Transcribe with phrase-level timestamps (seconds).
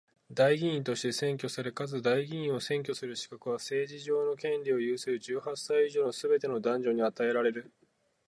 [0.31, 7.71] 代議員として選挙され、かつ代議員を選挙する資格は、政治上の権利を有する十八歳以上のすべての男女に与えられる。